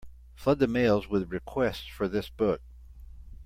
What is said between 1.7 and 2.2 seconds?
for